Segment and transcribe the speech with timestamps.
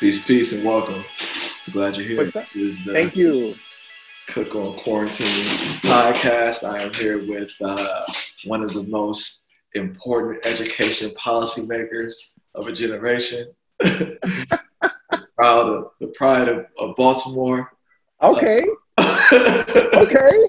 [0.00, 1.04] Peace, peace, and welcome.
[1.72, 2.24] Glad you're here.
[2.30, 3.54] This is the Thank you.
[4.28, 5.44] Cook on Quarantine
[5.82, 6.66] podcast.
[6.66, 8.06] I am here with uh,
[8.46, 12.14] one of the most important education policymakers
[12.54, 13.52] of a generation.
[15.36, 17.70] proud of the pride of, of Baltimore.
[18.22, 18.64] Okay.
[18.96, 19.64] Uh,
[19.96, 20.48] okay.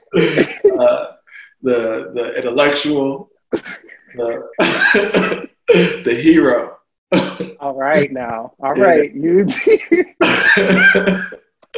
[0.79, 1.07] Uh,
[1.61, 4.47] the the intellectual, the,
[5.67, 6.77] the hero.
[7.59, 8.53] All right now.
[8.59, 9.13] All right.
[9.13, 9.41] You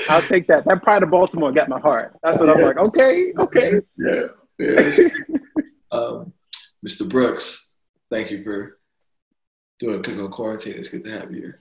[0.10, 0.64] I'll take that.
[0.66, 2.16] That pride of Baltimore got my heart.
[2.24, 2.78] That's what I'm like.
[2.78, 3.82] Okay, okay.
[3.98, 4.28] Yeah.
[4.60, 5.08] yeah.
[5.92, 6.34] um,
[6.86, 7.08] Mr.
[7.08, 7.76] Brooks,
[8.10, 8.80] thank you for
[9.80, 10.76] doing Cook on Quarantine.
[10.78, 11.60] It's good to have you here.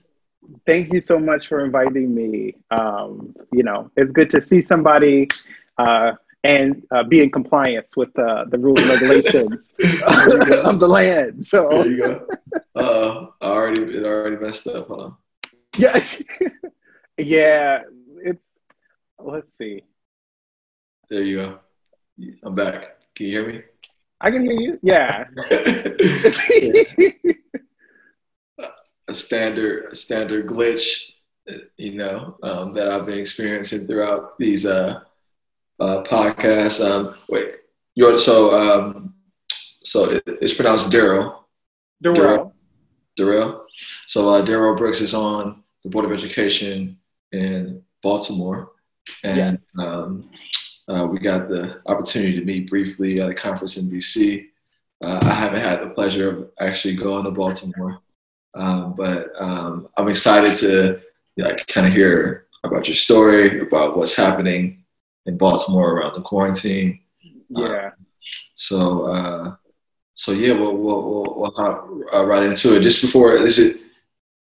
[0.65, 2.55] Thank you so much for inviting me.
[2.69, 5.29] Um, you know, it's good to see somebody
[5.77, 9.73] uh, and uh, be in compliance with uh, the rules and regulations
[10.05, 11.45] of the land.
[11.47, 12.27] So there you go.
[12.75, 15.11] Uh, already it already messed up, huh?
[15.77, 16.03] Yeah,
[17.17, 17.83] yeah.
[18.17, 18.43] It's
[19.19, 19.83] let's see.
[21.09, 21.59] There you go.
[22.43, 22.99] I'm back.
[23.15, 23.61] Can you hear me?
[24.19, 24.79] I can hear you.
[24.83, 25.25] Yeah.
[29.07, 31.11] a standard a standard glitch,
[31.77, 35.01] you know, um, that I've been experiencing throughout these uh,
[35.83, 36.83] uh, podcasts.
[36.83, 37.55] Um, wait,
[37.95, 39.13] you're so um,
[39.83, 41.43] so it, it's pronounced Daryl.
[42.03, 42.51] Daryl.
[43.19, 43.61] Daryl.
[44.07, 46.97] So uh, Durryle Brooks is on the Board of Education
[47.31, 48.71] in Baltimore,
[49.23, 49.65] and yes.
[49.77, 50.29] um,
[50.87, 54.45] uh, we got the opportunity to meet briefly at a conference in DC.
[55.03, 57.99] Uh, I haven't had the pleasure of actually going to Baltimore,
[58.53, 61.01] um, but um, I'm excited to
[61.37, 64.82] like kind of hear about your story, about what's happening
[65.25, 66.99] in Baltimore around the quarantine.
[67.49, 67.65] Yeah.
[67.65, 67.89] Uh,
[68.55, 69.55] so, uh,
[70.15, 72.81] so yeah, we'll, we'll, we'll, we'll hop uh, right into it.
[72.81, 73.81] Just before, is it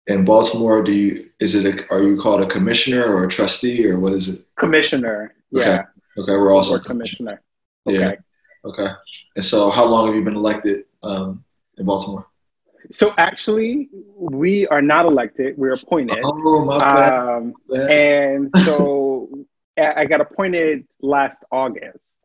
[0.07, 0.83] in Baltimore?
[0.83, 4.13] Do you is it a, are you called a commissioner or a trustee or what
[4.13, 4.45] is it?
[4.57, 5.33] Commissioner.
[5.51, 5.61] Yeah.
[5.61, 5.81] Okay.
[6.17, 6.31] Okay.
[6.31, 7.41] We're also commissioner.
[7.87, 7.99] Okay.
[7.99, 8.13] Yeah.
[8.63, 8.87] Okay.
[9.35, 11.43] And so, how long have you been elected um,
[11.77, 12.27] in Baltimore?
[12.91, 15.57] So actually, we are not elected.
[15.57, 16.19] We're appointed.
[16.23, 17.13] Oh, my bad.
[17.13, 19.45] Um, and so
[19.77, 22.15] I got appointed last August.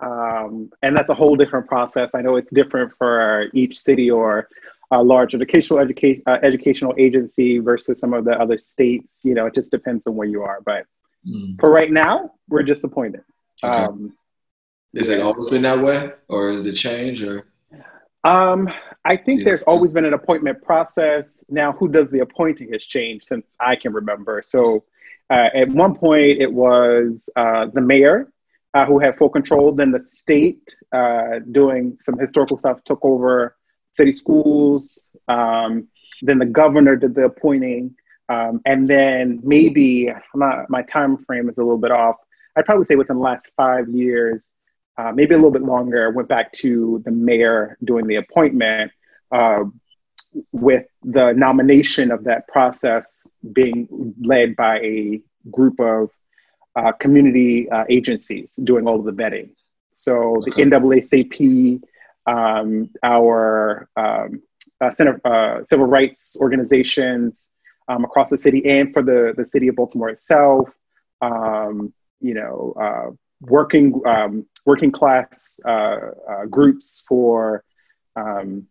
[0.00, 2.14] Um, and that's a whole different process.
[2.14, 4.48] I know it's different for each city or
[4.90, 9.10] a large educational education uh, educational agency versus some of the other states.
[9.22, 10.60] You know, it just depends on where you are.
[10.64, 10.84] But
[11.26, 11.58] mm.
[11.58, 13.22] for right now, we're just appointed.
[13.64, 13.84] Okay.
[13.84, 14.12] Um,
[14.94, 17.46] Is it always been that way, or is it change, or?
[18.22, 18.68] Um,
[19.04, 21.44] I think there's always been an appointment process.
[21.48, 24.42] Now, who does the appointing has changed since I can remember.
[24.44, 24.84] So,
[25.30, 28.30] uh, at one point, it was uh, the mayor
[28.74, 29.72] uh, who had full control.
[29.72, 33.56] Then the state, uh, doing some historical stuff, took over
[33.92, 35.08] city schools.
[35.28, 35.88] Um,
[36.22, 37.94] then the governor did the appointing,
[38.28, 42.16] um, and then maybe not, my time frame is a little bit off.
[42.56, 44.52] I'd probably say within the last five years,
[44.96, 48.92] uh, maybe a little bit longer, went back to the mayor doing the appointment
[49.30, 49.64] uh,
[50.52, 55.20] with the nomination of that process being led by a
[55.50, 56.10] group of
[56.74, 59.50] uh, community uh, agencies doing all of the vetting.
[59.92, 60.64] So okay.
[60.64, 61.82] the NAACP,
[62.26, 64.42] um, our um,
[64.80, 67.50] uh, Center, uh, civil rights organizations
[67.88, 70.68] um, across the city and for the, the city of Baltimore itself,
[71.22, 73.10] um, you know, uh,
[73.40, 75.68] working um, working class uh,
[76.28, 77.62] uh, groups for
[78.16, 78.66] um,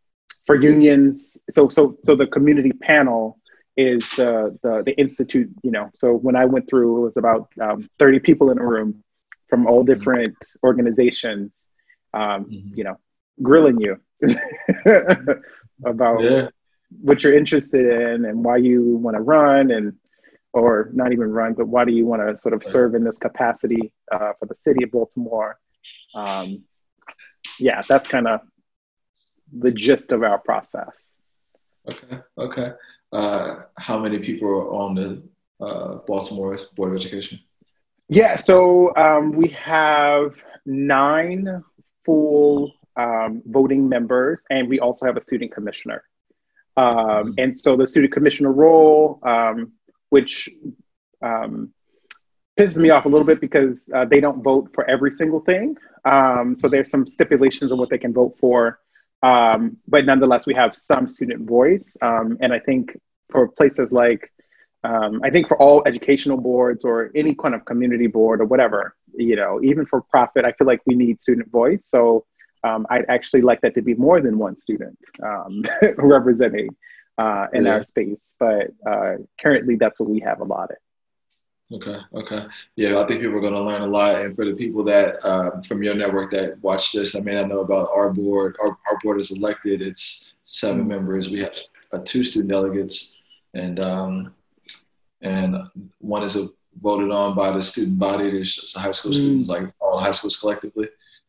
[0.45, 1.37] for unions.
[1.51, 3.39] So so so the community panel
[3.77, 5.49] is the, the the institute.
[5.63, 8.65] You know, so when I went through, it was about um, thirty people in a
[8.65, 9.03] room
[9.49, 9.93] from all mm-hmm.
[9.93, 11.65] different organizations.
[12.13, 12.73] Um, mm-hmm.
[12.75, 12.99] You know,
[13.41, 13.99] grilling you
[15.85, 16.47] about yeah.
[17.01, 19.93] what you're interested in and why you want to run and
[20.53, 23.17] or not even run, but why do you want to sort of serve in this
[23.17, 25.59] capacity uh, for the city of Baltimore?
[26.15, 26.63] Um,
[27.59, 28.39] yeah, that's kind of
[29.51, 31.15] the gist of our process.
[31.89, 32.71] Okay, okay.
[33.11, 37.39] Uh, how many people are on the uh, Baltimore Board of Education?
[38.09, 41.63] Yeah, so um, we have nine
[42.05, 46.03] full um, voting members, and we also have a student commissioner.
[46.77, 49.71] Um, and so the student commissioner role um,
[50.09, 50.49] which
[51.21, 51.73] um,
[52.57, 55.75] pisses me off a little bit because uh, they don't vote for every single thing.
[56.05, 58.79] Um, so there's some stipulations on what they can vote for.
[59.23, 61.97] Um, but nonetheless, we have some student voice.
[62.01, 62.97] Um, and I think
[63.31, 64.31] for places like,
[64.83, 68.95] um, I think for all educational boards or any kind of community board or whatever,
[69.15, 71.87] you know, even for profit, I feel like we need student voice.
[71.87, 72.25] So
[72.63, 74.97] um, I'd actually like that to be more than one student
[75.97, 76.69] representing
[77.17, 77.71] uh, in yeah.
[77.71, 78.35] our space.
[78.39, 80.77] But uh, currently, that's what we have allotted.
[81.71, 81.97] Okay.
[82.13, 82.45] Okay.
[82.75, 84.21] Yeah, I think people are going to learn a lot.
[84.21, 87.43] And for the people that um, from your network that watch this, I mean, I
[87.43, 88.55] know about our board.
[88.61, 89.81] Our, our board is elected.
[89.81, 90.87] It's 7 mm-hmm.
[90.87, 91.29] members.
[91.29, 91.57] We have
[91.91, 93.17] uh, two student delegates,
[93.55, 94.33] and um,
[95.21, 95.57] and
[95.99, 96.49] one is a,
[96.81, 98.29] voted on by the student body.
[98.29, 99.21] There's high school mm-hmm.
[99.21, 100.87] students, like all high schools collectively,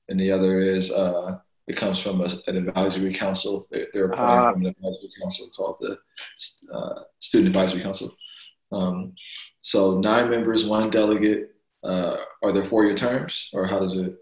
[0.08, 3.66] and the other is uh, it comes from a, an advisory council.
[3.70, 5.98] They're, they're appointed uh, from an advisory council called the
[6.72, 8.14] uh, Student Advisory Council.
[8.72, 9.14] Um,
[9.66, 11.56] so nine members, one delegate.
[11.82, 14.14] Uh, are there four-year terms, or how does it?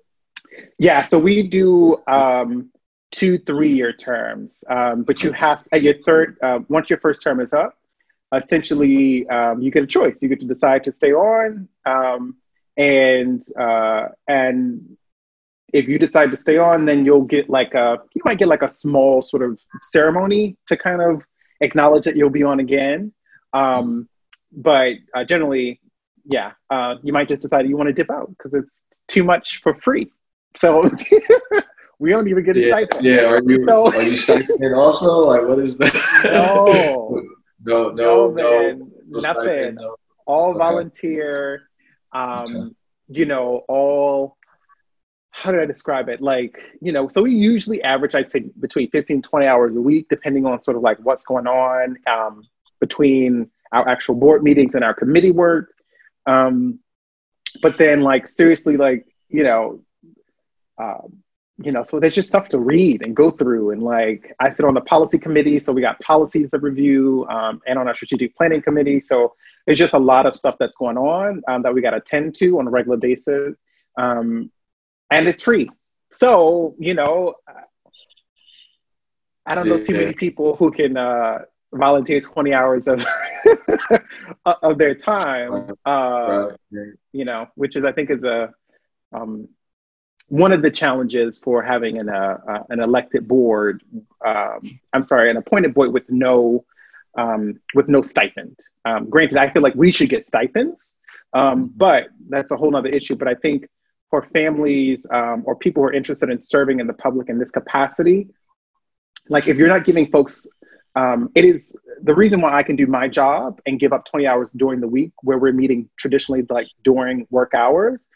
[0.78, 2.70] Yeah, so we do um,
[3.12, 6.38] two three-year terms, um, but you have at your third.
[6.42, 7.76] Uh, once your first term is up,
[8.34, 10.22] essentially um, you get a choice.
[10.22, 12.36] You get to decide to stay on, um,
[12.78, 14.96] and uh, and
[15.74, 18.62] if you decide to stay on, then you'll get like a you might get like
[18.62, 21.22] a small sort of ceremony to kind of
[21.60, 23.12] acknowledge that you'll be on again.
[23.52, 24.08] Um,
[24.56, 25.80] but uh, generally,
[26.24, 29.60] yeah, uh, you might just decide you want to dip out because it's too much
[29.62, 30.10] for free.
[30.56, 30.88] So
[31.98, 33.04] we don't even get a yeah, stipend.
[33.04, 35.26] Yeah, are you so, are you stipend also?
[35.26, 35.94] Like, what is that?
[37.64, 38.72] No, no, no, no,
[39.08, 39.42] no nothing.
[39.42, 39.96] Stipend, no.
[40.26, 40.58] All okay.
[40.58, 41.62] volunteer.
[42.12, 42.74] Um, okay.
[43.08, 44.36] You know, all
[45.34, 46.22] how do I describe it?
[46.22, 50.06] Like, you know, so we usually average, I'd say between 15, 20 hours a week,
[50.08, 52.44] depending on sort of like what's going on um,
[52.78, 55.70] between our actual board meetings and our committee work.
[56.26, 56.78] Um,
[57.60, 59.80] but then like seriously, like, you know,
[60.78, 61.18] um,
[61.58, 63.70] you know, so there's just stuff to read and go through.
[63.70, 67.60] And like, I sit on the policy committee, so we got policies to review, um,
[67.66, 69.00] and on our strategic planning committee.
[69.00, 69.34] So
[69.64, 72.34] there's just a lot of stuff that's going on um, that we got to tend
[72.36, 73.54] to on a regular basis,
[73.96, 74.50] um,
[75.10, 75.70] and it's free.
[76.10, 77.34] So you know,
[79.46, 81.38] I don't know too many people who can uh,
[81.74, 83.04] volunteer 20 hours of
[84.46, 86.92] of their time uh, right.
[87.12, 88.52] you know which is i think is a
[89.12, 89.48] um,
[90.28, 93.82] one of the challenges for having an uh, uh, an elected board
[94.24, 96.64] um, i'm sorry an appointed board with no
[97.16, 98.58] um, with no stipend.
[98.84, 100.98] Um, granted i feel like we should get stipends
[101.32, 103.16] um, but that's a whole other issue.
[103.16, 103.68] But i think
[104.10, 107.50] for families um, or people who are interested in serving in the public in this
[107.50, 108.28] capacity
[109.28, 110.46] like if you're not giving folks
[110.96, 114.26] um, it is the reason why I can do my job and give up 20
[114.26, 118.08] hours during the week where we're meeting traditionally like during work hours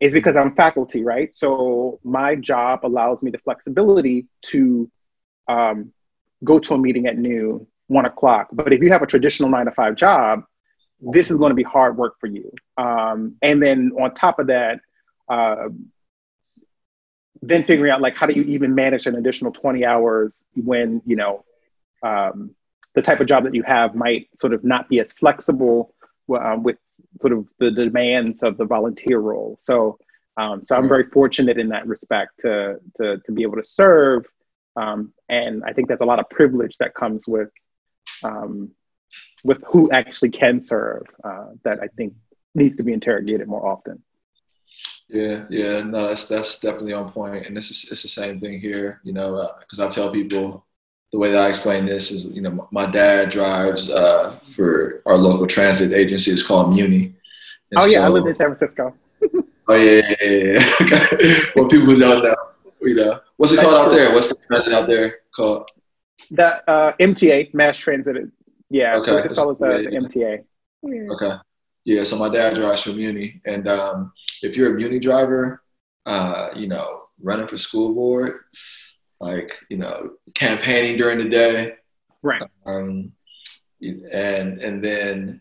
[0.00, 1.30] is because I'm faculty, right?
[1.36, 4.90] So my job allows me the flexibility to
[5.48, 5.92] um,
[6.42, 8.48] go to a meeting at noon, one o'clock.
[8.52, 10.42] But if you have a traditional nine to five job,
[11.00, 12.50] this is going to be hard work for you.
[12.76, 14.80] Um, and then on top of that,
[15.28, 15.68] uh,
[17.42, 21.14] then figuring out like how do you even manage an additional 20 hours when you
[21.14, 21.44] know
[22.04, 22.54] um,
[22.94, 25.94] the type of job that you have might sort of not be as flexible
[26.32, 26.76] uh, with
[27.20, 29.56] sort of the demands of the volunteer role.
[29.60, 29.98] So,
[30.36, 34.26] um, so I'm very fortunate in that respect to to to be able to serve,
[34.76, 37.50] um, and I think there's a lot of privilege that comes with
[38.22, 38.70] um,
[39.44, 42.14] with who actually can serve uh, that I think
[42.54, 44.02] needs to be interrogated more often.
[45.08, 48.58] Yeah, yeah, no, that's that's definitely on point, and this is it's the same thing
[48.58, 50.64] here, you know, because uh, I tell people
[51.14, 55.16] the way that I explain this is, you know, my dad drives uh, for our
[55.16, 56.32] local transit agency.
[56.32, 57.14] It's called Muni.
[57.70, 58.92] And oh yeah, so, I live in San Francisco.
[59.68, 61.38] oh yeah, yeah, yeah.
[61.54, 62.34] well, people don't know.
[62.80, 64.12] You know, what's it called out there?
[64.12, 65.70] What's the transit out there called?
[66.32, 68.16] The uh, MTA, Mass Transit.
[68.68, 69.18] Yeah, okay.
[69.18, 71.12] it's called the, the MTA.
[71.12, 71.36] Okay.
[71.84, 75.62] Yeah, so my dad drives for Muni, and um, if you're a Muni driver,
[76.06, 78.40] uh, you know, running for school board,
[79.24, 81.74] like you know campaigning during the day.
[82.22, 82.42] Right.
[82.66, 83.12] Um,
[83.80, 85.40] and and then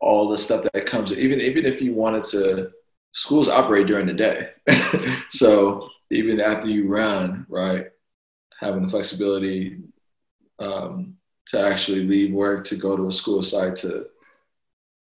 [0.00, 2.70] all the stuff that comes even even if you wanted to
[3.12, 4.50] schools operate during the day.
[5.30, 7.86] So even after you run right
[8.58, 9.78] having the flexibility
[10.58, 14.06] um, to actually leave work to go to a school site to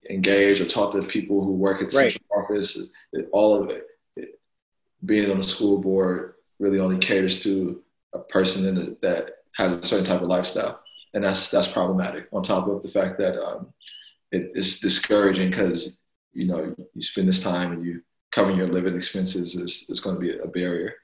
[0.09, 2.13] engage or talk to people who work at the right.
[2.13, 2.93] central office
[3.33, 3.87] all of it,
[4.17, 4.41] it
[5.05, 6.32] being on the school board
[6.63, 7.83] really only caters to
[8.15, 10.81] a person in the, that has a certain type of lifestyle,
[11.13, 12.29] and that's that's problematic.
[12.33, 13.67] On top of the fact that um,
[14.31, 15.99] it, it's discouraging because
[16.33, 20.17] you know you spend this time and you covering your living expenses is, is going
[20.17, 20.95] to be a barrier.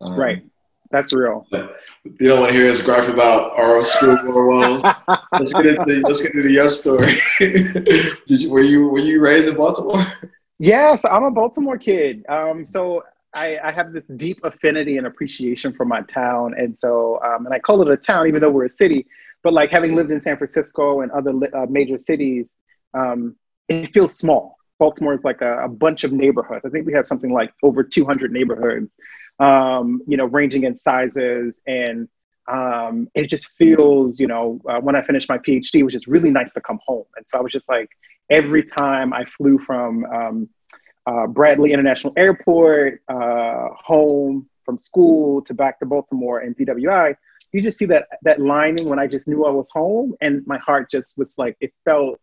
[0.00, 0.42] Um, right.
[0.90, 1.46] That's real.
[1.50, 4.84] You don't want to hear us gripe about our school world.
[5.32, 7.18] let's get into let's get into your story.
[7.38, 10.06] Did you were you were you raised in Baltimore?
[10.58, 12.26] Yes, I'm a Baltimore kid.
[12.28, 17.20] Um, so I, I, have this deep affinity and appreciation for my town, and so
[17.22, 19.06] um, and I call it a town even though we're a city.
[19.42, 22.54] but like having lived in San Francisco and other uh, major cities,
[22.94, 23.36] um,
[23.68, 24.56] it feels small.
[24.78, 26.64] Baltimore is like a, a, bunch of neighborhoods.
[26.64, 28.96] I think we have something like over 200 neighborhoods,
[29.38, 31.60] um, you know, ranging in sizes.
[31.68, 32.08] And
[32.50, 36.30] um, it just feels, you know, uh, when I finished my PhD, was just really
[36.30, 37.04] nice to come home.
[37.16, 37.90] And so I was just like,
[38.28, 40.48] every time I flew from um,
[41.06, 47.16] uh, Bradley International Airport uh, home from school to back to Baltimore and BWI,
[47.52, 50.58] you just see that that lining when I just knew I was home, and my
[50.58, 52.20] heart just was like it felt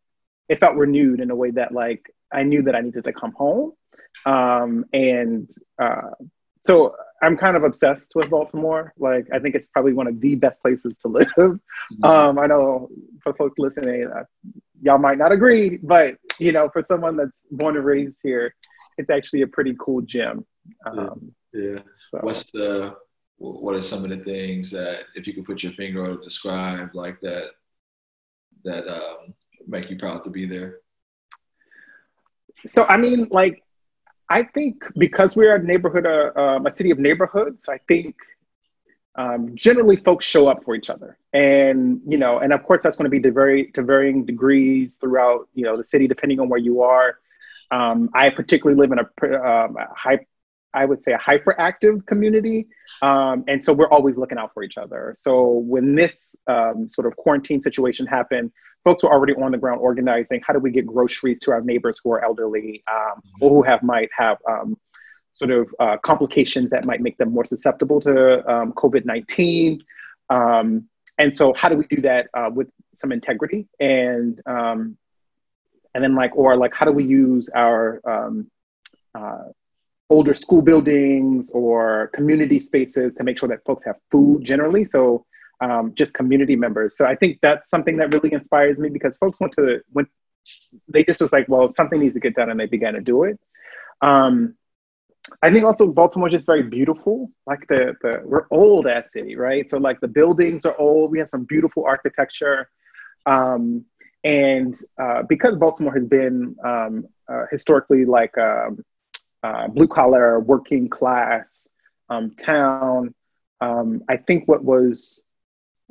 [0.47, 3.33] it felt renewed in a way that like I knew that I needed to come
[3.33, 3.73] home,
[4.25, 6.11] um, and uh,
[6.65, 8.93] so I'm kind of obsessed with Baltimore.
[8.97, 11.27] Like I think it's probably one of the best places to live.
[11.37, 12.03] Mm-hmm.
[12.05, 12.89] Um, I know
[13.23, 14.23] for folks listening, uh,
[14.81, 18.53] y'all might not agree, but you know, for someone that's born and raised here,
[18.97, 20.45] it's actually a pretty cool gym.
[20.85, 21.61] Um, yeah.
[21.61, 21.79] yeah.
[22.11, 22.19] So.
[22.21, 22.95] What's the
[23.39, 26.93] what are some of the things that if you could put your finger on describe
[26.93, 27.51] like that
[28.65, 29.33] that um,
[29.67, 30.79] make you proud to be there
[32.65, 33.63] so i mean like
[34.29, 38.15] i think because we're a neighborhood uh, um, a city of neighborhoods i think
[39.15, 42.97] um, generally folks show up for each other and you know and of course that's
[42.97, 46.47] going to be to, very, to varying degrees throughout you know the city depending on
[46.49, 47.17] where you are
[47.71, 50.19] um, i particularly live in a, um, a high
[50.73, 52.67] I would say a hyperactive community.
[53.01, 55.15] Um, and so we're always looking out for each other.
[55.17, 58.51] So when this um, sort of quarantine situation happened,
[58.83, 61.99] folks were already on the ground organizing how do we get groceries to our neighbors
[62.03, 64.37] who are elderly um, or who have might have
[65.39, 69.79] sort of uh, complications that might make them more susceptible to um, COVID-19.
[70.29, 74.41] Um, and so how do we do that uh, with some integrity and
[75.95, 77.99] and then like or like how do we use our
[79.15, 79.45] uh,
[80.09, 84.83] older school buildings or community spaces to make sure that folks have food generally.
[84.83, 85.25] So
[85.61, 86.97] um, just community members.
[86.97, 90.07] So I think that's something that really inspires me because folks went to when
[90.87, 93.23] they just was like, well, something needs to get done, and they began to do
[93.23, 93.39] it.
[94.01, 94.55] Um,
[95.41, 97.31] I think also Baltimore's just very beautiful.
[97.45, 99.69] Like the the we're old as city, right?
[99.69, 101.11] So like the buildings are old.
[101.11, 102.69] We have some beautiful architecture.
[103.25, 103.85] Um,
[104.23, 108.83] and uh, because Baltimore has been um, uh, historically like um,
[109.43, 111.69] uh, blue collar, working class
[112.09, 113.13] um, town.
[113.61, 115.23] Um, I think what was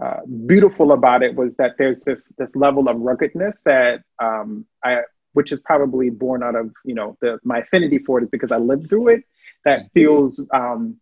[0.03, 5.01] uh, beautiful about it was that there's this this level of ruggedness that um, I,
[5.39, 8.51] which is probably born out of you know the my affinity for it is because
[8.51, 9.23] I lived through it.
[9.65, 10.97] That feels um,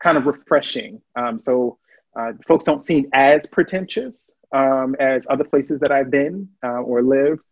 [0.00, 1.02] kind of refreshing.
[1.16, 1.78] Um, so
[2.14, 7.02] uh, folks don't seem as pretentious um, as other places that I've been uh, or
[7.02, 7.44] lived.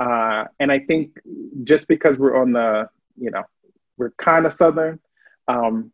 [0.00, 1.16] Uh, and I think
[1.62, 3.44] just because we're on the you know
[3.96, 4.98] we're kind of southern.
[5.46, 5.92] Um,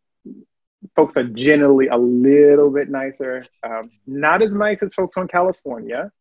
[0.95, 3.45] folks are generally a little bit nicer.
[3.61, 6.11] Um, not as nice as folks from California,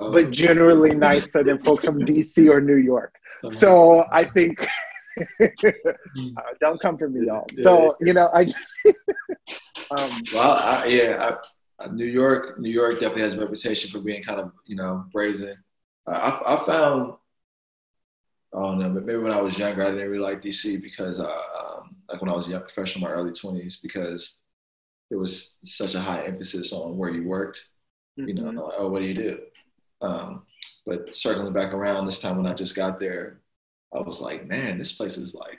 [0.00, 0.12] oh.
[0.12, 3.14] but generally nicer than folks from DC or New York.
[3.50, 4.66] So I think.
[5.42, 5.46] uh,
[6.60, 7.46] don't come for me, y'all.
[7.62, 8.58] So you know, I just.
[9.96, 11.36] um, well, I, yeah,
[11.78, 15.04] I, New York, New York definitely has a reputation for being kind of you know
[15.12, 15.56] brazen.
[16.06, 17.14] Uh, I, I found
[18.54, 21.20] I don't know, but maybe when I was younger, I didn't really like DC because,
[21.20, 24.40] uh, um, like when I was a young professional in my early 20s, because
[25.08, 27.66] there was such a high emphasis on where you worked.
[28.18, 28.28] Mm-hmm.
[28.28, 28.58] You know, mm-hmm.
[28.58, 29.38] like, oh, what do you do?
[30.02, 30.42] Um,
[30.86, 33.40] but circling back around this time when I just got there,
[33.94, 35.58] I was like, man, this place is like,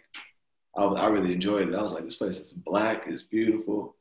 [0.75, 1.75] I, I really enjoyed it.
[1.75, 3.95] I was like, this place is black, it's beautiful.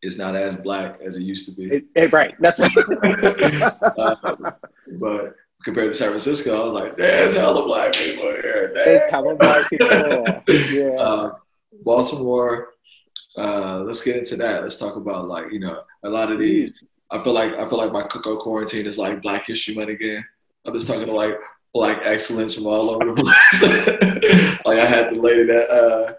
[0.00, 1.74] It's not as black as it used to be.
[1.74, 2.34] It, it, right.
[2.38, 4.52] That's uh,
[5.00, 8.70] but compared to San Francisco, I was like, there's hella black people here.
[8.74, 9.88] There's hella black people.
[10.70, 10.88] yeah.
[10.98, 11.32] Uh,
[11.82, 12.70] Baltimore.
[13.36, 14.62] Uh, let's get into that.
[14.62, 16.82] Let's talk about like you know a lot of these.
[17.10, 19.90] I feel like I feel like my Cook on Quarantine is like Black History Month
[19.90, 20.24] again.
[20.66, 21.34] I'm just talking to like
[21.72, 24.60] black excellence from all over the place.
[24.64, 26.12] like I had the lady that uh,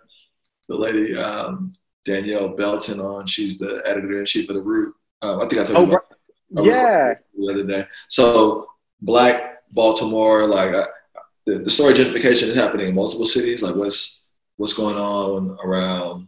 [0.67, 1.73] the lady um,
[2.05, 3.27] Danielle Belton on.
[3.27, 4.95] She's the editor in chief of the Root.
[5.21, 5.99] Um, I think I told oh, you
[6.51, 7.87] about, yeah the other day.
[8.07, 8.69] So
[9.01, 10.71] black Baltimore, like
[11.45, 13.61] the, the story gentrification is happening in multiple cities.
[13.61, 14.27] Like what's
[14.57, 16.27] what's going on around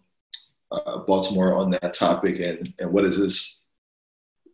[0.71, 3.60] uh, Baltimore on that topic, and and what is this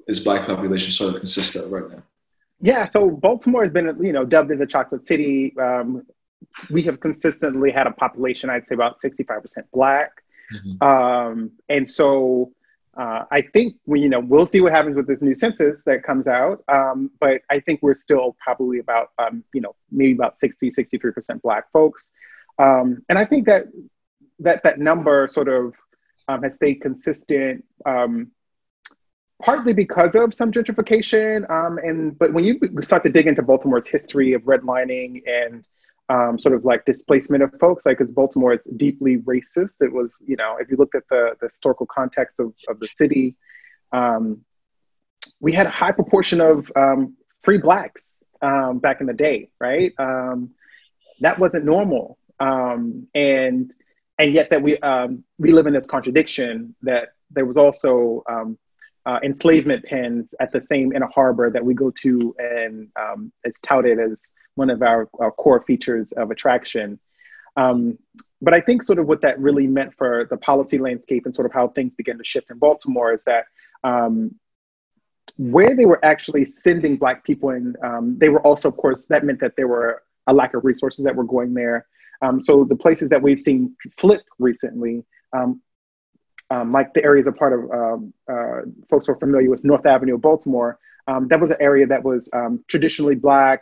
[0.08, 2.04] is black population sort of consist of right now?
[2.60, 5.56] Yeah, so Baltimore has been you know dubbed as a chocolate city.
[5.58, 6.04] Um,
[6.70, 9.42] we have consistently had a population, I'd say about 65%
[9.74, 10.24] black.
[10.54, 10.84] Mm-hmm.
[10.84, 12.52] Um, and so
[12.98, 16.04] uh, I think we, you know, we'll see what happens with this new census that
[16.04, 16.64] comes out.
[16.68, 21.42] Um, but I think we're still probably about, um, you know, maybe about 60, 63%
[21.42, 22.10] Black folks.
[22.60, 23.66] Um, and I think that
[24.40, 25.74] that that number sort of
[26.28, 27.64] um, has stayed consistent.
[27.86, 28.32] Um,
[29.44, 31.50] partly because of some gentrification.
[31.50, 35.66] Um, and but when you start to dig into Baltimore's history of redlining and
[36.10, 39.76] um, sort of like displacement of folks, like because Baltimore is deeply racist.
[39.82, 42.88] It was, you know, if you looked at the, the historical context of, of the
[42.88, 43.36] city,
[43.92, 44.42] um,
[45.40, 49.94] we had a high proportion of um, free blacks um, back in the day, right?
[49.98, 50.52] Um,
[51.20, 53.74] that wasn't normal, um, and
[54.20, 54.78] and yet that we
[55.38, 58.24] we live in this contradiction that there was also
[59.08, 63.58] uh, enslavement pens at the same inner harbor that we go to and um, it's
[63.62, 67.00] touted as one of our, our core features of attraction.
[67.56, 67.98] Um,
[68.42, 71.46] but I think sort of what that really meant for the policy landscape and sort
[71.46, 73.46] of how things began to shift in Baltimore is that
[73.84, 74.36] um,
[75.38, 79.24] where they were actually sending Black people in, um, they were also, of course, that
[79.24, 81.88] meant that there were a lack of resources that were going there.
[82.22, 85.62] Um, so the places that we've seen flip recently um,
[86.50, 89.86] um, like the areas a part of um, uh, folks who are familiar with North
[89.86, 93.62] Avenue of Baltimore, um, that was an area that was um, traditionally Black,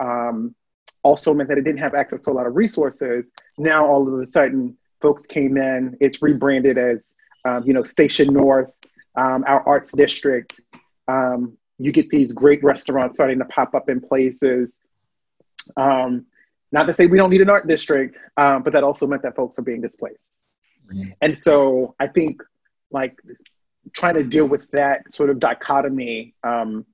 [0.00, 0.54] um,
[1.02, 3.30] also meant that it didn't have access to a lot of resources.
[3.58, 7.14] Now, all of a sudden, folks came in, it's rebranded as,
[7.44, 8.72] um, you know, Station North,
[9.16, 10.60] our arts district.
[11.78, 14.80] you get these great restaurants starting to pop up in places.
[15.76, 19.58] not to say we don't need an art district, but that also meant that folks
[19.58, 20.43] are being displaced.
[21.20, 22.42] And so I think
[22.90, 23.18] like
[23.92, 26.86] trying to deal with that sort of dichotomy um,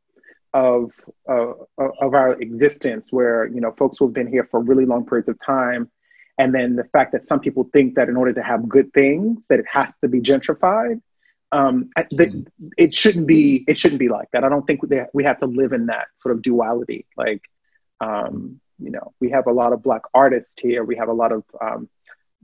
[0.52, 0.92] of
[1.28, 5.06] uh, of our existence, where you know folks who have been here for really long
[5.06, 5.90] periods of time,
[6.38, 9.46] and then the fact that some people think that in order to have good things,
[9.48, 11.00] that it has to be gentrified.
[11.52, 11.90] Um,
[12.78, 13.64] it shouldn't be.
[13.66, 14.44] It shouldn't be like that.
[14.44, 14.80] I don't think
[15.12, 17.06] we have to live in that sort of duality.
[17.16, 17.42] Like,
[18.00, 20.84] um, you know, we have a lot of black artists here.
[20.84, 21.88] We have a lot of um,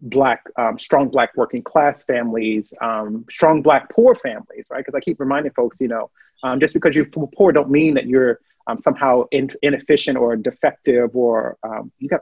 [0.02, 4.78] black um, strong black working class families um, strong black poor families right?
[4.78, 6.10] Because i keep reminding folks you know
[6.42, 11.14] um, just because you're poor don't mean that you're um, somehow in, inefficient or defective
[11.14, 12.20] or um, you got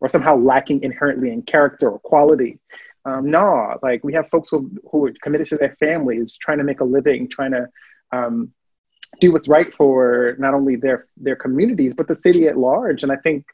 [0.00, 2.58] or somehow lacking inherently in character or quality.
[3.06, 6.64] Um, no like we have folks who, who are committed to their families trying to
[6.64, 7.68] make a living trying to
[9.20, 13.02] do what's right for not only their their communities but the city at large.
[13.02, 13.44] And i think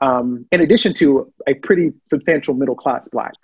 [0.00, 3.34] um, in addition to a pretty substantial middle class black.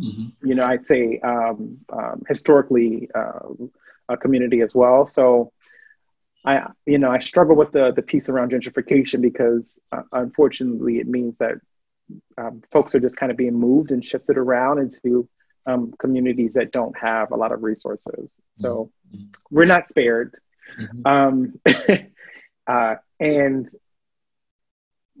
[0.00, 0.46] Mm-hmm.
[0.46, 3.40] You know, I'd say um, um, historically uh,
[4.08, 5.06] a community as well.
[5.06, 5.52] So,
[6.44, 11.06] I you know I struggle with the the piece around gentrification because uh, unfortunately it
[11.06, 11.54] means that
[12.36, 15.28] um, folks are just kind of being moved and shifted around into
[15.66, 18.34] um, communities that don't have a lot of resources.
[18.58, 19.26] So mm-hmm.
[19.50, 20.36] we're not spared.
[20.78, 21.06] Mm-hmm.
[21.06, 21.60] Um,
[22.66, 23.68] uh, and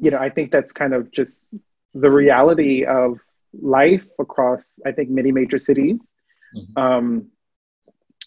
[0.02, 1.54] you know, I think that's kind of just
[1.94, 3.20] the reality of
[3.52, 6.12] life across, I think, many major cities.
[6.56, 6.82] Mm-hmm.
[6.82, 7.26] Um,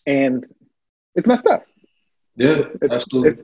[0.07, 0.45] and
[1.15, 1.65] it's messed up.
[2.37, 3.31] Yeah, it's, absolutely.
[3.31, 3.43] It's,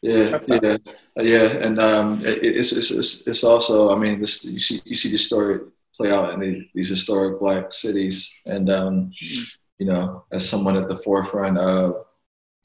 [0.00, 0.76] yeah, yeah,
[1.16, 3.92] yeah, and um, it, it's, it's it's also.
[3.94, 5.60] I mean, this you see you see the story
[5.96, 9.42] play out in the, these historic black cities, and um, mm-hmm.
[9.78, 12.04] you know, as someone at the forefront of,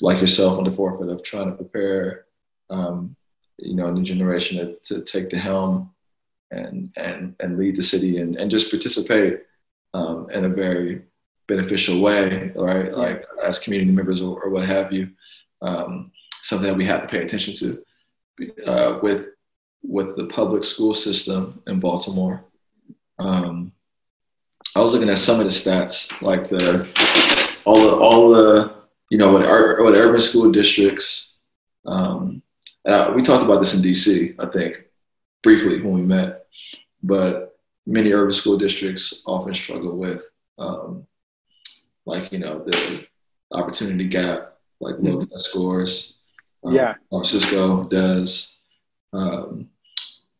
[0.01, 2.25] like yourself, on the forefront of trying to prepare
[2.69, 3.15] um,
[3.61, 5.91] you know, a new generation to, to take the helm
[6.51, 9.41] and and and lead the city and, and just participate
[9.93, 11.03] um, in a very
[11.47, 12.95] beneficial way, right?
[12.95, 15.11] Like as community members or, or what have you.
[15.61, 17.83] Um, something that we have to pay attention to
[18.65, 19.27] uh, with
[19.83, 22.43] with the public school system in Baltimore.
[23.19, 23.71] Um,
[24.75, 26.87] I was looking at some of the stats, like the
[27.65, 28.73] all the all the
[29.09, 31.35] you know what, what urban school districts
[31.85, 32.41] um,
[32.85, 34.85] uh, we talked about this in DC, I think,
[35.43, 36.45] briefly when we met,
[37.03, 40.23] but many urban school districts often struggle with,
[40.57, 41.05] um,
[42.05, 43.05] like, you know, the
[43.51, 45.31] opportunity gap, like low mm-hmm.
[45.31, 46.17] test scores.
[46.63, 46.93] Um, yeah.
[46.93, 48.59] San Francisco does.
[49.13, 49.69] Um,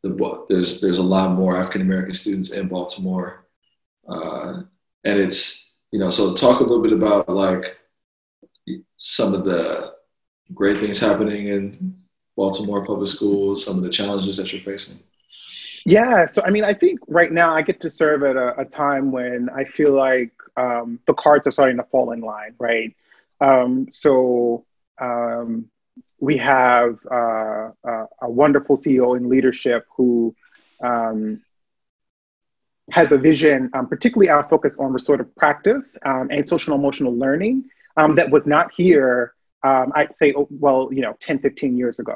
[0.04, 3.46] the, there's, there's a lot more African American students in Baltimore.
[4.08, 4.64] Uh,
[5.04, 7.78] and it's, you know, so talk a little bit about like
[8.98, 9.94] some of the
[10.54, 12.01] great things happening in
[12.36, 14.98] Baltimore public schools, some of the challenges that you're facing?
[15.86, 18.66] Yeah, so I mean, I think right now I get to serve at a, a
[18.66, 22.96] time when I feel like um, the cards are starting to fall in line, right?
[23.40, 24.66] Um, so
[25.00, 25.70] um,
[26.20, 30.36] we have uh, uh, a wonderful CEO in leadership who
[30.84, 31.42] um,
[32.92, 37.66] has a vision, um, particularly our focus on restorative practice um, and social emotional learning
[38.16, 42.16] that was not here, I'd say, oh, well, you know, 10, 15 years ago.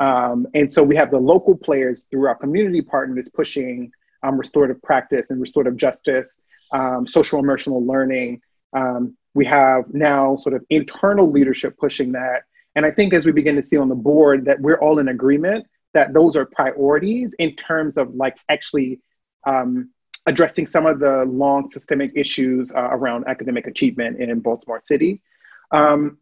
[0.00, 3.90] Um, and so we have the local players through our community partners pushing
[4.22, 6.40] um, restorative practice and restorative justice,
[6.72, 8.40] um, social emotional learning.
[8.72, 12.42] Um, we have now sort of internal leadership pushing that.
[12.74, 15.08] And I think as we begin to see on the board that we're all in
[15.08, 19.00] agreement that those are priorities in terms of like actually
[19.46, 19.90] um,
[20.26, 25.22] addressing some of the long systemic issues uh, around academic achievement in Baltimore City.
[25.70, 26.18] Um,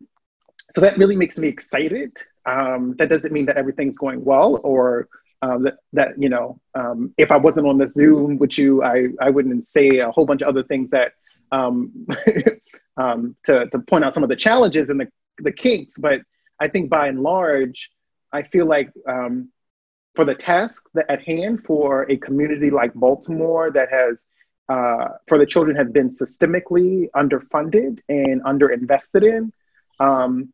[0.75, 2.17] so that really makes me excited.
[2.45, 5.09] Um, that doesn't mean that everything's going well or
[5.43, 9.09] um, that, that, you know, um, if I wasn't on the Zoom with you, I,
[9.21, 11.13] I wouldn't say a whole bunch of other things that
[11.53, 12.07] um,
[12.97, 15.99] um, to, to point out some of the challenges and the, the kinks.
[15.99, 16.21] But
[16.59, 17.91] I think by and large,
[18.33, 19.51] I feel like um,
[20.15, 24.27] for the task that at hand for a community like Baltimore that has,
[24.69, 29.53] uh, for the children have been systemically underfunded and underinvested in,
[30.01, 30.53] um,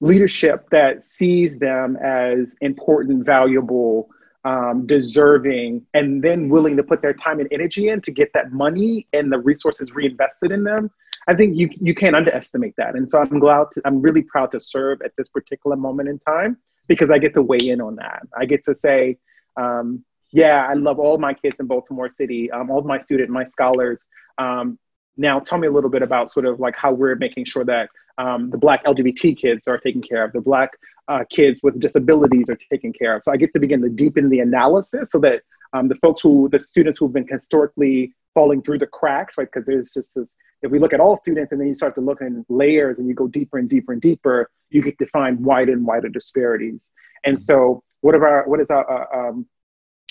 [0.00, 4.08] leadership that sees them as important, valuable,
[4.44, 8.52] um, deserving, and then willing to put their time and energy in to get that
[8.52, 10.90] money and the resources reinvested in them.
[11.26, 13.68] I think you you can't underestimate that, and so I'm glad.
[13.72, 17.32] To, I'm really proud to serve at this particular moment in time because I get
[17.34, 18.24] to weigh in on that.
[18.36, 19.16] I get to say,
[19.56, 23.44] um, yeah, I love all my kids in Baltimore City, um, all my students, my
[23.44, 24.04] scholars.
[24.36, 24.78] Um,
[25.16, 27.88] now, tell me a little bit about sort of like how we're making sure that
[28.18, 30.70] um, the Black LGBT kids are taken care of, the Black
[31.08, 33.22] uh, kids with disabilities are taken care of.
[33.22, 36.48] So I get to begin to deepen the analysis so that um, the folks who,
[36.50, 39.46] the students who've been historically falling through the cracks, right?
[39.50, 42.00] Because there's just this, if we look at all students and then you start to
[42.00, 45.38] look in layers and you go deeper and deeper and deeper, you get to find
[45.44, 46.88] wider and wider disparities.
[47.24, 49.46] And so what are our, what is our, uh, um,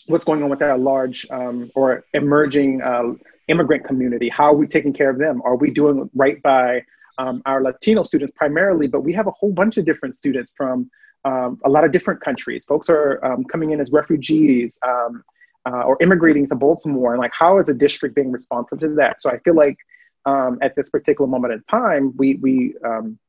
[0.07, 3.13] what's going on with our large um, or emerging uh,
[3.47, 4.29] immigrant community?
[4.29, 5.41] How are we taking care of them?
[5.43, 6.83] Are we doing right by
[7.17, 10.89] um, our Latino students primarily, but we have a whole bunch of different students from
[11.25, 12.65] um, a lot of different countries.
[12.65, 15.23] Folks are um, coming in as refugees um,
[15.65, 19.21] uh, or immigrating to Baltimore, and like, how is a district being responsive to that?
[19.21, 19.77] So I feel like
[20.25, 23.19] um, at this particular moment in time, we we um,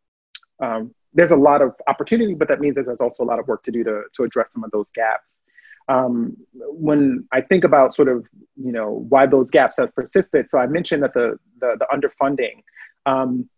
[1.12, 3.62] there's a lot of opportunity, but that means that there's also a lot of work
[3.64, 5.40] to do to to address some of those gaps.
[5.88, 10.58] Um, when I think about sort of you know why those gaps have persisted, so
[10.58, 12.62] I mentioned that the the, the underfunding.
[13.06, 13.48] Um,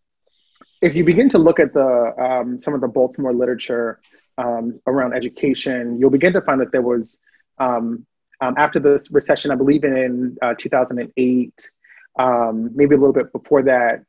[0.82, 4.00] if you begin to look at the um, some of the Baltimore literature
[4.38, 7.22] um, around education, you'll begin to find that there was
[7.58, 8.06] um,
[8.40, 11.70] um, after the recession, I believe in uh, 2008,
[12.18, 14.04] um, maybe a little bit before that,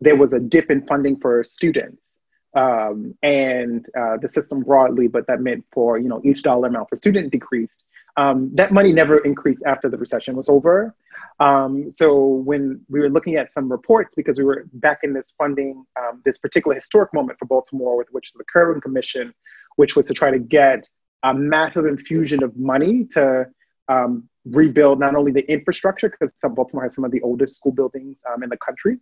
[0.00, 2.07] there was a dip in funding for students
[2.54, 6.96] and uh, the system broadly, but that meant for you know each dollar amount for
[6.96, 7.84] student decreased.
[8.16, 10.94] that money never increased after the recession was over.
[11.40, 15.32] Um, so when we were looking at some reports, because we were back in this
[15.38, 19.32] funding, um, this particular historic moment for Baltimore, with which the Kirwan Commission,
[19.76, 20.88] which was to try to get
[21.22, 23.46] a massive infusion of money to
[23.88, 28.20] um, rebuild not only the infrastructure, because Baltimore has some of the oldest school buildings
[28.32, 28.98] um, in the country,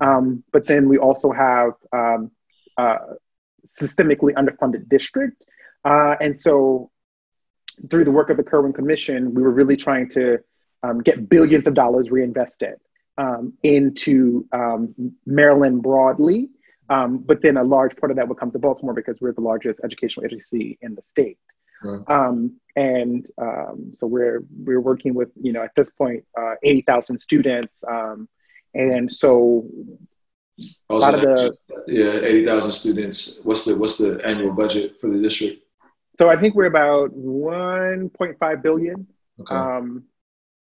[0.00, 2.30] um, but then we also have um,
[2.78, 2.98] uh,
[3.66, 5.44] systemically underfunded district.
[5.84, 6.90] Uh, and so
[7.90, 10.38] through the work of the Kirwan Commission, we were really trying to
[10.82, 12.74] um, get billions of dollars reinvested
[13.18, 14.94] um, into um,
[15.26, 16.48] Maryland broadly.
[16.88, 19.40] Um, but then a large part of that would come to Baltimore because we're the
[19.40, 21.38] largest educational agency in the state.
[22.06, 26.82] Um, and um, so we're we're working with you know at this point uh, eighty
[26.82, 27.84] thousand students,
[28.72, 29.66] and so
[30.90, 33.40] a lot of the yeah eighty thousand students.
[33.44, 35.62] What's the what's the annual budget for the district?
[36.18, 39.06] So I think we're about one point five billion.
[39.40, 39.54] Okay.
[39.54, 40.04] Um,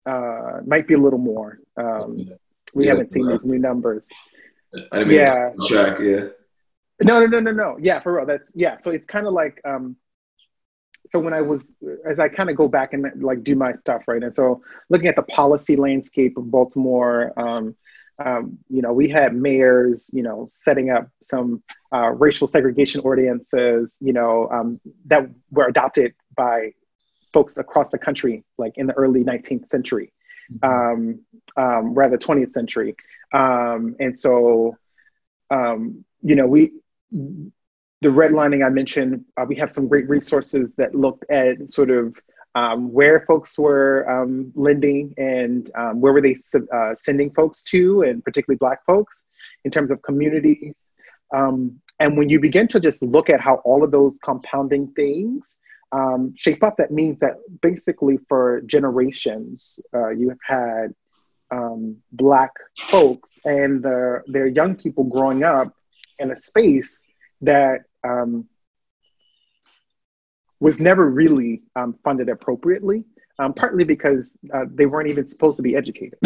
[0.05, 1.59] uh, might be a little more.
[1.77, 2.31] Um,
[2.73, 4.09] we yeah, haven't seen these new numbers.
[4.91, 5.51] I didn't yeah.
[5.67, 6.29] track, yeah.
[7.01, 7.77] No, no, no, no, no.
[7.79, 8.25] Yeah, for real.
[8.25, 8.77] That's yeah.
[8.77, 9.95] So it's kind of like um,
[11.11, 11.75] so when I was
[12.09, 15.07] as I kind of go back and like do my stuff right, and so looking
[15.07, 17.75] at the policy landscape of Baltimore, um,
[18.19, 23.97] um, you know, we had mayors, you know, setting up some uh, racial segregation ordinances,
[24.01, 26.73] you know, um, that were adopted by
[27.33, 30.13] folks across the country, like in the early 19th century,
[30.51, 30.63] mm-hmm.
[30.63, 31.19] um,
[31.57, 32.95] um, rather 20th century.
[33.33, 34.77] Um, and so,
[35.49, 36.73] um, you know, we,
[37.11, 42.15] the redlining I mentioned, uh, we have some great resources that looked at sort of
[42.55, 46.37] um, where folks were um, lending and where were they
[46.73, 49.25] uh, sending folks to, and particularly Black folks
[49.65, 50.75] in terms of communities.
[51.31, 55.59] and when you begin to just look at how all of those compounding things
[55.93, 60.93] um, shape up, that means that basically for generations, uh, you have had
[61.51, 62.51] um, Black
[62.89, 65.73] folks and their, their young people growing up
[66.19, 67.03] in a space
[67.41, 68.47] that um,
[70.63, 73.03] was never really um, funded appropriately,
[73.37, 76.17] um, partly because uh, they weren't even supposed to be educated.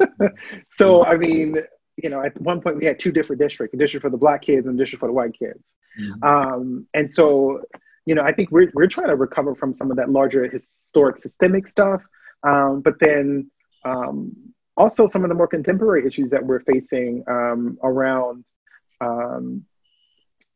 [0.72, 1.58] so, I mean,
[1.96, 4.42] you know, at one point we had two different districts: a district for the black
[4.42, 5.76] kids and a district for the white kids.
[6.00, 6.24] Mm-hmm.
[6.24, 7.62] Um, and so,
[8.04, 11.18] you know, I think we're we're trying to recover from some of that larger historic
[11.18, 12.02] systemic stuff,
[12.42, 13.48] um, but then
[13.84, 14.34] um,
[14.76, 18.44] also some of the more contemporary issues that we're facing um, around.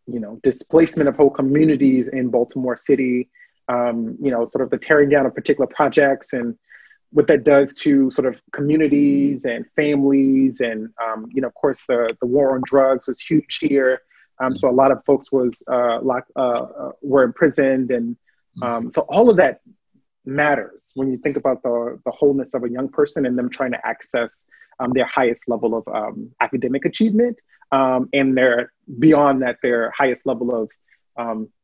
[0.06, 3.30] You know, displacement of whole communities in Baltimore City,
[3.68, 6.56] um, you know, sort of the tearing down of particular projects and
[7.12, 11.82] what that does to sort of communities and families and um, you know of course
[11.86, 14.00] the, the war on drugs was huge here.
[14.40, 18.16] Um, so a lot of folks was uh, locked, uh, uh, were imprisoned and
[18.62, 19.60] um, so all of that
[20.24, 23.72] matters when you think about the, the wholeness of a young person and them trying
[23.72, 24.44] to access
[24.80, 27.38] um, their highest level of um, academic achievement
[27.72, 30.70] um, and their beyond that their highest level of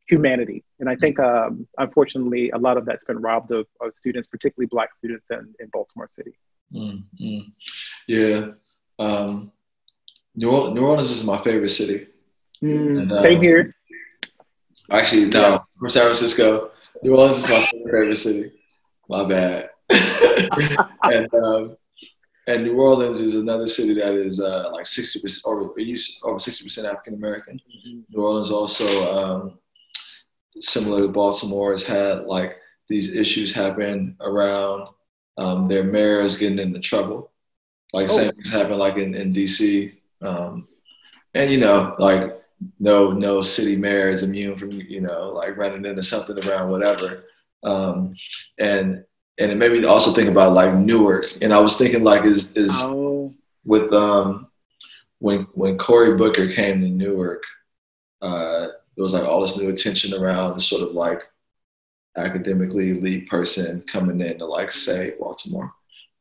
[0.08, 0.64] humanity.
[0.80, 4.66] And I think, um, unfortunately, a lot of that's been robbed of, of students, particularly
[4.66, 6.32] Black students in, in Baltimore City.
[6.74, 7.40] Mm-hmm.
[8.06, 8.46] Yeah.
[8.98, 9.52] Um,
[10.34, 12.06] New, Orleans, New, Orleans is my favorite city.
[12.62, 13.74] Mm, and, uh, same here.
[14.90, 16.70] Actually, no, from San Francisco.
[17.02, 18.52] New Orleans is my favorite city.
[19.08, 19.70] My bad.
[19.90, 21.76] and um,
[22.48, 25.70] and New Orleans is another city that is uh, like sixty percent over
[26.24, 27.60] over sixty percent African American.
[27.60, 28.00] Mm-hmm.
[28.08, 29.58] New Orleans also um,
[30.58, 32.54] similar to Baltimore, has had like
[32.88, 34.88] these issues happen around
[35.36, 37.30] um, their mayors getting into trouble.
[37.92, 38.16] Like oh.
[38.16, 39.94] same things happen like in, in DC.
[40.22, 40.68] Um,
[41.34, 42.42] and you know, like
[42.80, 47.24] no no city mayor is immune from, you know, like running into something around whatever.
[47.62, 48.14] Um,
[48.58, 49.04] and
[49.38, 51.26] and it made me also think about like Newark.
[51.40, 53.34] And I was thinking like is is oh.
[53.64, 54.48] with um
[55.20, 57.42] when when Cory Booker came to Newark,
[58.20, 61.22] uh, there was like all this new attention around this sort of like
[62.16, 65.72] academically elite person coming in to like say Baltimore,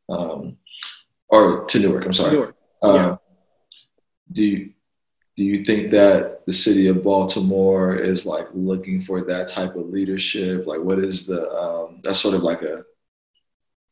[0.10, 0.58] um,
[1.30, 2.06] or to Newark.
[2.06, 2.34] I'm sorry.
[2.34, 2.56] Newark.
[2.84, 3.16] Um, yeah.
[4.32, 4.74] Do you
[5.36, 9.90] do you think that the city of Baltimore is like looking for that type of
[9.90, 10.66] leadership?
[10.66, 12.84] Like, what is the um, that's sort of like a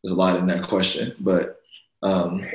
[0.05, 1.59] there's a lot in that question, but
[2.03, 2.45] um,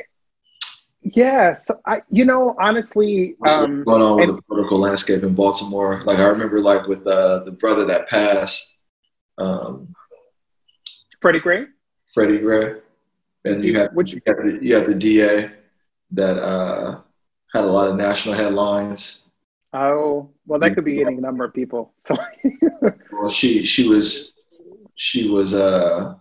[1.03, 5.99] Yes, I you know honestly, um, going on with and, the political landscape in Baltimore.
[6.05, 8.77] Like I remember, like with uh, the brother that passed,
[9.37, 9.93] um,
[11.19, 11.65] Freddie Gray.
[12.13, 12.75] Freddie Gray,
[13.43, 15.51] and you had which you had the, you had the DA
[16.11, 17.01] that uh,
[17.53, 19.27] had a lot of national headlines.
[19.73, 21.93] Oh well, that could be any number of people.
[23.11, 24.35] well, she she was
[24.95, 26.13] she was uh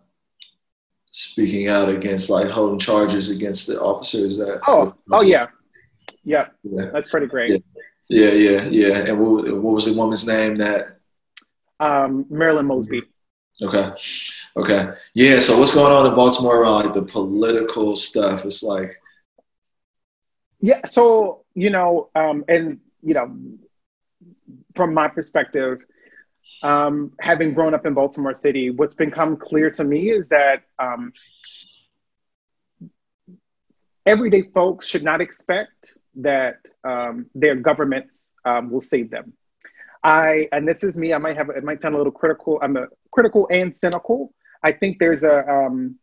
[1.11, 5.49] speaking out against like holding charges against the officers that oh oh yeah.
[6.25, 6.47] yeah.
[6.63, 6.91] Yeah.
[6.93, 7.65] That's pretty great.
[8.09, 8.31] Yeah.
[8.33, 8.97] Yeah yeah, yeah.
[8.99, 10.99] and what, what was the woman's name that
[11.81, 13.03] um marilyn mosby.
[13.61, 13.91] Okay.
[14.57, 14.93] Okay.
[15.15, 18.45] Yeah so what's going on in baltimore around like the political stuff?
[18.45, 18.97] It's like
[20.61, 23.35] yeah so you know um and you know
[24.77, 25.81] from my perspective
[26.63, 31.13] um, having grown up in Baltimore City, what's become clear to me is that um,
[34.07, 39.33] everyday folks should not expect that um, their governments um, will save them.
[40.03, 41.13] I and this is me.
[41.13, 42.59] I might have it might sound a little critical.
[42.63, 44.33] I'm a critical and cynical.
[44.63, 45.49] I think there's a.
[45.49, 45.97] Um,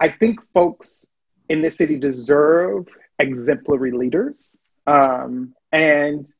[0.00, 1.06] I think folks
[1.48, 2.86] in this city deserve
[3.18, 6.30] exemplary leaders, um, and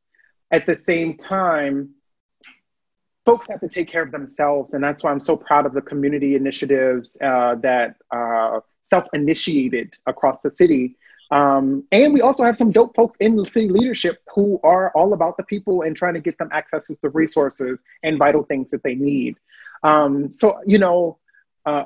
[0.51, 1.91] at the same time,
[3.25, 4.73] folks have to take care of themselves.
[4.73, 9.95] And that's why I'm so proud of the community initiatives uh, that uh, self initiated
[10.07, 10.97] across the city.
[11.31, 15.13] Um, and we also have some dope folks in the city leadership who are all
[15.13, 18.71] about the people and trying to get them access to the resources and vital things
[18.71, 19.37] that they need.
[19.83, 21.19] Um, so, you know,
[21.67, 21.85] uh,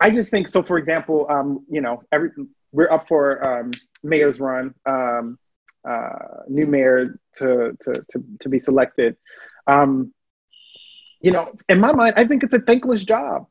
[0.00, 0.62] I just think so.
[0.62, 2.30] For example, um, you know, every
[2.72, 3.70] we're up for um,
[4.02, 5.38] mayor's run, um,
[5.86, 9.16] uh, new mayor to, to to to be selected.
[9.66, 10.12] Um,
[11.20, 13.46] you know, in my mind, I think it's a thankless job.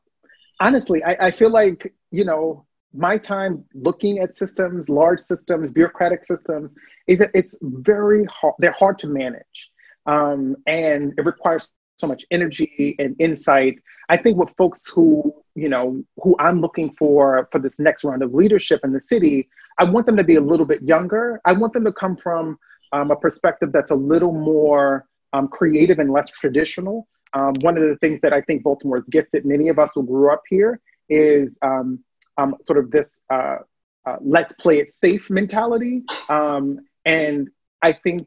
[0.60, 6.24] Honestly, I, I feel like, you know, my time looking at systems, large systems, bureaucratic
[6.24, 6.70] systems,
[7.06, 9.70] is it's very hard, they're hard to manage.
[10.06, 13.78] Um, and it requires so much energy and insight.
[14.08, 18.22] I think with folks who, you know, who I'm looking for for this next round
[18.22, 21.40] of leadership in the city, I want them to be a little bit younger.
[21.44, 22.58] I want them to come from
[22.92, 27.06] um, a perspective that's a little more um, creative and less traditional.
[27.34, 30.02] Um, one of the things that I think Baltimore has gifted many of us who
[30.06, 30.80] grew up here
[31.10, 32.02] is um,
[32.38, 33.58] um, sort of this uh,
[34.06, 36.02] uh, let's play it safe mentality.
[36.28, 37.48] Um, and
[37.82, 38.26] I think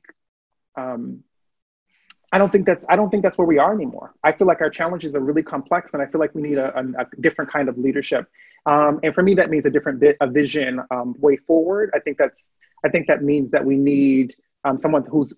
[0.78, 1.24] um,
[2.32, 4.14] I don't think that's I don't think that's where we are anymore.
[4.24, 6.78] I feel like our challenges are really complex, and I feel like we need a,
[6.78, 8.30] a, a different kind of leadership.
[8.66, 11.92] Um, and for me, that means a different bit, a vision um, way forward.
[11.94, 12.52] I think that's,
[12.86, 15.34] I think that means that we need um, someone who's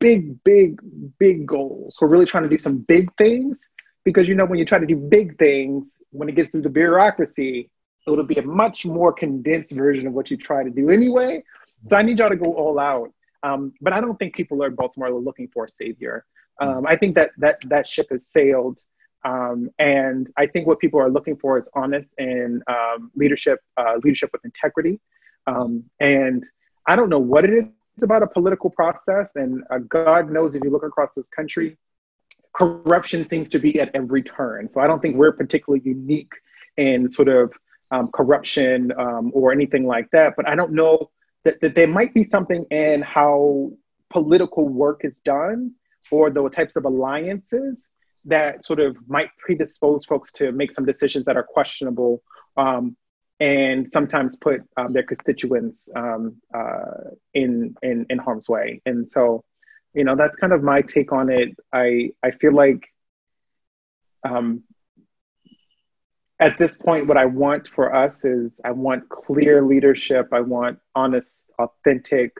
[0.00, 0.80] big, big,
[1.18, 3.68] big goals, who are really trying to do some big things.
[4.04, 6.68] Because you know, when you try to do big things, when it gets to the
[6.68, 7.70] bureaucracy,
[8.06, 11.42] it'll be a much more condensed version of what you try to do anyway.
[11.86, 13.12] So I need y'all to go all out.
[13.42, 16.24] Um, but I don't think people are Baltimore are looking for a savior.
[16.60, 18.80] Um, I think that that that ship has sailed,
[19.24, 23.94] um, and I think what people are looking for is honest and um, leadership, uh,
[24.02, 25.00] leadership with integrity.
[25.46, 26.44] Um, and
[26.86, 27.52] I don't know what it
[27.96, 31.78] is about a political process, and uh, God knows if you look across this country,
[32.52, 34.68] corruption seems to be at every turn.
[34.72, 36.32] So I don't think we're particularly unique
[36.76, 37.52] in sort of
[37.90, 40.34] um, corruption um, or anything like that.
[40.36, 41.10] But I don't know
[41.48, 43.70] that, that there might be something in how
[44.10, 45.72] political work is done
[46.10, 47.88] or the types of alliances
[48.26, 52.22] that sort of might predispose folks to make some decisions that are questionable
[52.58, 52.94] um,
[53.40, 58.82] and sometimes put um, their constituents um, uh, in, in, in harm's way.
[58.84, 59.42] And so,
[59.94, 61.56] you know, that's kind of my take on it.
[61.72, 62.82] I, I feel like
[64.22, 64.64] um,
[66.40, 70.28] at this point, what I want for us is I want clear leadership.
[70.32, 72.32] I want honest, authentic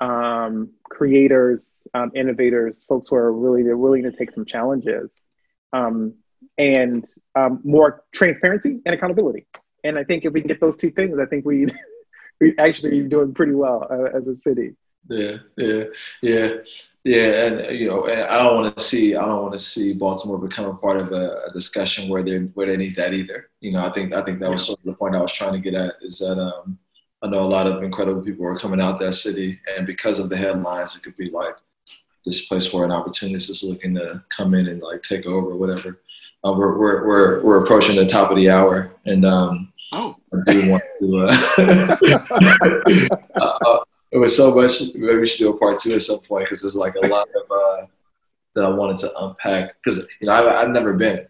[0.00, 5.10] um, creators, um, innovators, folks who are really they're willing to take some challenges,
[5.72, 6.14] um,
[6.56, 9.46] and um, more transparency and accountability.
[9.82, 11.66] And I think if we get those two things, I think we
[12.40, 14.76] we actually doing pretty well uh, as a city.
[15.08, 15.84] Yeah, yeah,
[16.22, 16.48] yeah.
[17.04, 19.94] Yeah, and you know, and I don't want to see I don't want to see
[19.94, 23.50] Baltimore become a part of a, a, discussion where they where they need that either.
[23.60, 25.52] You know, I think I think that was sort of the point I was trying
[25.52, 26.78] to get at is that um,
[27.22, 30.28] I know a lot of incredible people are coming out that city, and because of
[30.28, 31.54] the headlines, it could be like
[32.26, 35.56] this place where an opportunist is looking to come in and like take over or
[35.56, 36.00] whatever.
[36.44, 40.16] Uh, we're, we're we're we're approaching the top of the hour, and um, oh.
[40.32, 41.26] I do want to.
[41.58, 41.96] Uh,
[43.40, 43.78] uh, uh
[44.10, 44.80] it was so much.
[44.94, 47.28] Maybe we should do a part two at some point because there's like a lot
[47.28, 47.86] of uh,
[48.54, 51.26] that I wanted to unpack because you know I've, I've never been.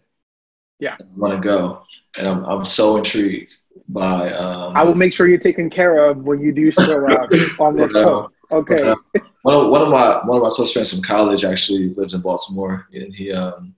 [0.79, 1.83] Yeah, I want to go,
[2.17, 3.55] and I'm I'm so intrigued
[3.89, 4.31] by.
[4.31, 7.75] Um, I will make sure you're taken care of when you do show up on
[7.75, 8.33] this post.
[8.51, 8.95] Okay.
[9.43, 12.21] One of one of my one of my close friends from college actually lives in
[12.21, 13.75] Baltimore, and he um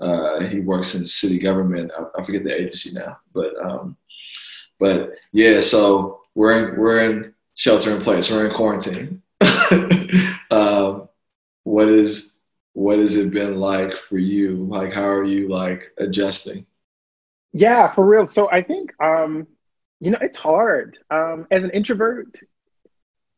[0.00, 1.90] uh, he works in city government.
[1.96, 3.96] I, I forget the agency now, but um,
[4.78, 5.60] but yeah.
[5.60, 8.28] So we're in we're in shelter in place.
[8.28, 9.22] We're in quarantine.
[10.50, 11.08] um,
[11.62, 12.36] what is
[12.72, 14.66] what has it been like for you?
[14.68, 16.66] Like, how are you like adjusting?
[17.52, 18.26] Yeah, for real.
[18.26, 19.46] So I think um,
[20.00, 20.98] you know it's hard.
[21.08, 22.36] Um, as an introvert,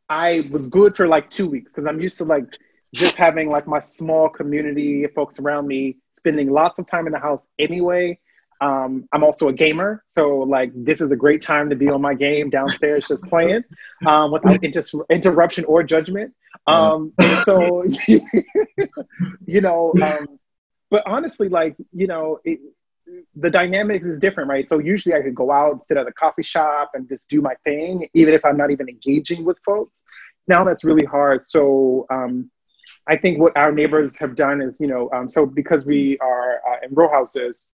[0.08, 2.46] I was good for like two weeks because I'm used to like
[2.94, 7.12] just having like my small community of folks around me, spending lots of time in
[7.12, 8.18] the house anyway.
[8.60, 12.00] Um, I'm also a gamer, so like this is a great time to be on
[12.00, 13.64] my game downstairs, just playing
[14.06, 16.34] um, without inter- interruption or judgment.
[16.66, 17.12] Um,
[17.44, 17.84] so
[19.46, 20.38] you know, um,
[20.90, 22.60] but honestly, like you know, it,
[23.36, 24.68] the dynamic is different, right?
[24.68, 27.54] So usually I could go out, sit at a coffee shop, and just do my
[27.64, 29.92] thing, even if I'm not even engaging with folks.
[30.46, 31.46] Now that's really hard.
[31.46, 32.50] So um,
[33.06, 36.60] I think what our neighbors have done is, you know, um, so because we are
[36.68, 37.68] uh, in row houses,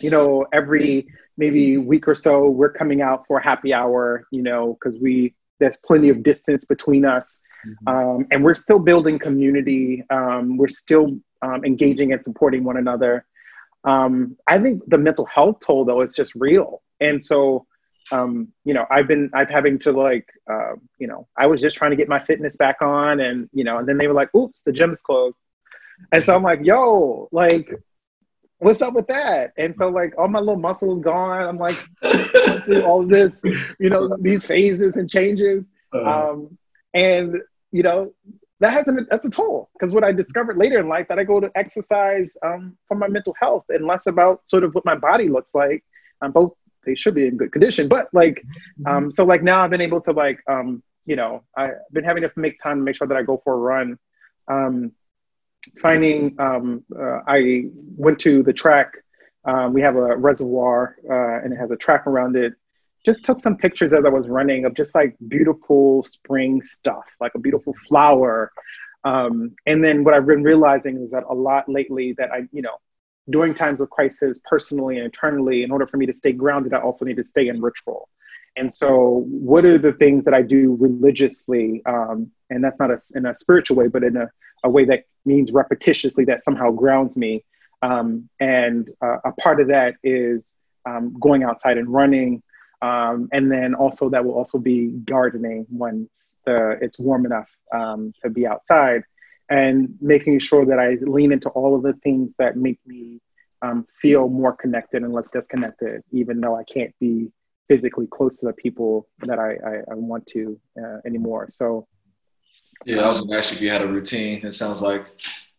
[0.00, 4.74] you know, every maybe week or so, we're coming out for happy hour, you know,
[4.74, 7.88] because we there's plenty of distance between us, mm-hmm.
[7.88, 10.04] um, and we're still building community.
[10.10, 13.26] Um, we're still um, engaging and supporting one another.
[13.84, 17.66] Um, I think the mental health toll though is just real, and so
[18.10, 21.76] um, you know, I've been I've having to like, uh, you know, I was just
[21.76, 24.34] trying to get my fitness back on, and you know, and then they were like,
[24.34, 25.36] "Oops, the gym's closed,"
[26.12, 27.70] and so I'm like, "Yo, like,
[28.58, 29.52] what's up with that?
[29.56, 31.42] And so like all my little muscles gone.
[31.42, 31.76] I'm like
[32.64, 33.42] through all this,
[33.78, 35.64] you know, these phases and changes.
[35.92, 36.30] Uh-huh.
[36.30, 36.58] Um,
[36.94, 37.36] and
[37.72, 38.12] you know,
[38.60, 41.24] that has an that's a toll because what I discovered later in life that I
[41.24, 44.96] go to exercise um, for my mental health and less about sort of what my
[44.96, 45.84] body looks like.
[46.20, 46.52] Um, both
[46.84, 48.42] they should be in good condition, but like,
[48.80, 48.86] mm-hmm.
[48.86, 52.22] um, so like now I've been able to like, um, you know, I've been having
[52.22, 53.98] to make time to make sure that I go for a run.
[54.48, 54.92] Um,
[55.80, 57.64] finding, um, uh, I
[57.96, 58.92] went to the track.
[59.44, 62.54] Um, we have a reservoir uh, and it has a track around it.
[63.04, 67.32] Just took some pictures as I was running of just like beautiful spring stuff, like
[67.34, 68.52] a beautiful flower.
[69.04, 72.62] Um, and then what I've been realizing is that a lot lately that I, you
[72.62, 72.76] know,
[73.30, 76.80] during times of crisis, personally and internally, in order for me to stay grounded, I
[76.80, 78.08] also need to stay in ritual.
[78.58, 81.82] And so, what are the things that I do religiously?
[81.86, 84.28] Um, and that's not a, in a spiritual way, but in a,
[84.64, 87.44] a way that means repetitiously that somehow grounds me.
[87.82, 90.56] Um, and uh, a part of that is
[90.86, 92.42] um, going outside and running.
[92.82, 98.12] Um, and then also that will also be gardening once the, it's warm enough um,
[98.22, 99.02] to be outside
[99.48, 103.20] and making sure that I lean into all of the things that make me
[103.62, 107.32] um, feel more connected and less disconnected, even though I can't be
[107.68, 111.48] physically close to the people that I, I, I want to uh, anymore.
[111.50, 111.86] So,
[112.84, 114.44] yeah, I was gonna ask you if you had a routine.
[114.44, 115.04] It sounds like,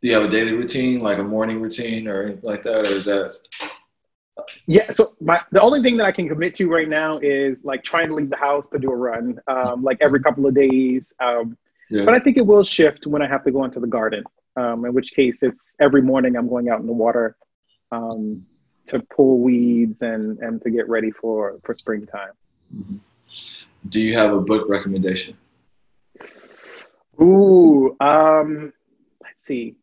[0.02, 2.94] do you have a daily routine, like a morning routine or anything like that, or
[2.94, 3.38] is that?
[4.66, 7.84] Yeah, so my the only thing that I can commit to right now is like
[7.84, 11.14] trying to leave the house to do a run, um, like every couple of days.
[11.20, 11.58] Um,
[11.90, 12.06] yeah.
[12.06, 14.24] But I think it will shift when I have to go into the garden.
[14.56, 17.36] Um, in which case, it's every morning I'm going out in the water
[17.92, 18.46] um,
[18.90, 22.34] to pull weeds and and to get ready for for springtime.
[22.76, 22.98] Mm-hmm.
[23.88, 25.38] Do you have a book recommendation?
[27.22, 28.74] Ooh, um,
[29.22, 29.76] let's see.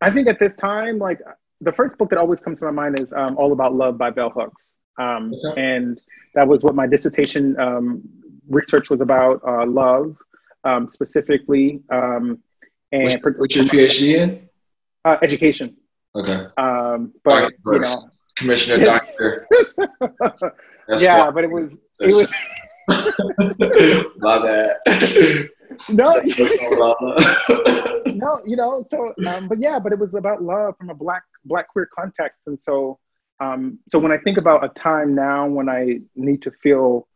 [0.00, 1.20] I think at this time, like
[1.60, 4.10] the first book that always comes to my mind is um, All About Love by
[4.10, 4.76] Bell Hooks.
[4.98, 5.60] Um, okay.
[5.60, 6.00] And
[6.34, 8.02] that was what my dissertation um,
[8.48, 10.16] research was about uh, love
[10.64, 11.82] um, specifically.
[11.90, 12.38] Um,
[12.92, 14.48] and which, which your PhD in?
[15.04, 15.76] Uh, education.
[16.16, 16.46] Okay.
[16.56, 18.02] Um, but you know,
[18.36, 19.46] Commissioner Doctor.
[20.98, 22.32] yeah, but it was it was.
[24.18, 24.76] My bad.
[25.88, 26.14] No,
[28.06, 28.84] no, you know.
[28.88, 32.38] So, um, but yeah, but it was about love from a black black queer context,
[32.46, 32.98] and so,
[33.40, 37.08] um, so when I think about a time now when I need to feel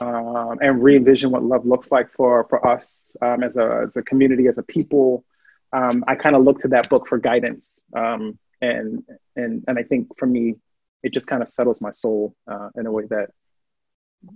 [0.00, 4.02] um, and re-envision what love looks like for for us um, as a as a
[4.02, 5.24] community, as a people,
[5.72, 7.82] um, I kind of look to that book for guidance.
[7.96, 9.04] Um, and
[9.36, 10.56] and and I think for me,
[11.02, 13.30] it just kind of settles my soul uh, in a way that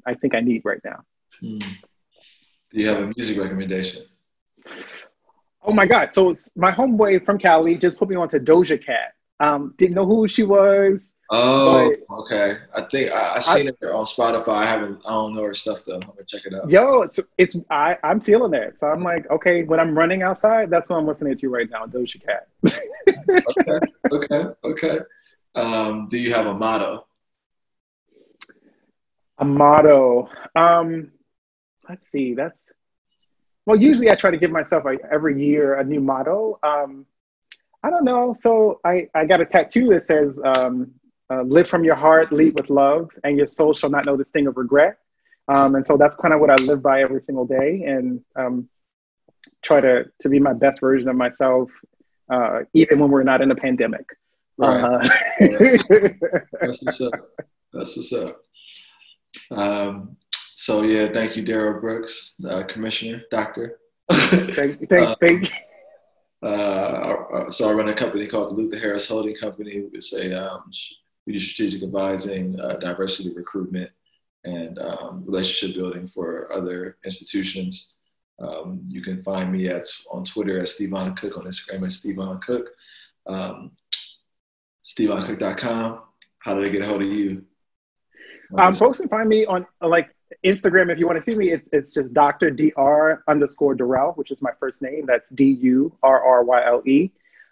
[0.07, 1.01] I think I need right now.
[1.41, 1.59] Hmm.
[1.59, 4.03] Do you have a music recommendation?
[5.62, 6.12] Oh my God!
[6.12, 9.14] So my homeboy from Cali just put me on to Doja Cat.
[9.41, 11.16] Um, didn't know who she was.
[11.30, 12.59] Oh, okay.
[12.74, 14.49] I think I, I seen I, it on Spotify.
[14.49, 15.01] I haven't.
[15.05, 15.97] I don't know her stuff though.
[15.97, 16.70] I'm gonna check it out.
[16.70, 18.80] Yo, it's, it's I I'm feeling it.
[18.80, 21.84] So I'm like, okay, when I'm running outside, that's what I'm listening to right now,
[21.84, 22.49] Doja Cat.
[23.28, 23.78] okay,
[24.12, 24.99] okay, okay.
[25.55, 27.07] Um, do you have a motto?
[29.39, 30.30] A motto.
[30.57, 31.12] Um,
[31.89, 32.34] let's see.
[32.34, 32.72] That's
[33.66, 33.76] well.
[33.76, 36.59] Usually, I try to give myself a, every year a new motto.
[36.62, 37.05] Um,
[37.83, 38.33] I don't know.
[38.33, 40.93] So I, I got a tattoo that says, um,
[41.31, 44.24] uh, live from your heart, lead with love, and your soul shall not know the
[44.24, 44.99] sting of regret.
[45.49, 48.68] Um, and so that's kind of what I live by every single day and um,
[49.62, 51.70] try to, to be my best version of myself,
[52.31, 54.07] uh, even when we're not in a pandemic.
[54.57, 54.83] Right.
[54.83, 55.09] Uh,
[56.61, 57.14] that's what's up.
[57.72, 58.41] That's what's up.
[59.51, 63.79] Um, so yeah, thank you, Durryle Brooks, uh, Commissioner, Doctor.
[64.11, 65.53] thank, thank, thank,
[66.43, 69.84] uh, so I run a company called the Luther Harris Holding Company.
[69.93, 70.70] It's a um,
[71.26, 73.91] we do strategic advising, uh, diversity recruitment,
[74.45, 77.95] and um, relationship building for other institutions.
[78.39, 82.41] Um, you can find me at on Twitter at Stevon Cook, on Instagram at Stevon
[82.41, 82.68] Cook,
[83.26, 83.72] um,
[84.86, 86.03] StevonCook.com.
[86.39, 87.45] How do they get a hold of you?
[88.57, 90.14] Um, folks can find me on like
[90.45, 92.51] Instagram, if you want to see me, it's it's just Dr.
[92.51, 93.22] Dr.
[93.29, 95.07] underscore Durryle, which is my first name.
[95.07, 97.11] That's D U R R Y L E.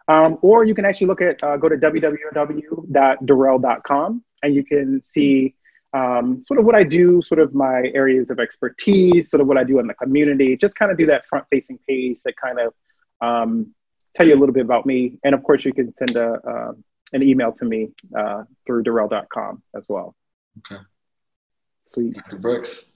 [0.09, 5.57] Um, or you can actually look at uh, go to www.durryle.com and you can see
[5.93, 9.59] um, sort of what I do, sort of my areas of expertise, sort of what
[9.59, 10.57] I do in the community.
[10.57, 12.75] Just kind of do that front facing page that kind of
[13.21, 13.75] um,
[14.15, 15.19] tell you a little bit about me.
[15.25, 16.73] And of course, you can send a, uh,
[17.13, 20.15] an email to me uh, through Durryle.com as well.
[20.59, 20.81] Okay.
[21.97, 22.15] Sweet.
[22.15, 22.37] Dr.
[22.37, 22.93] Brooks.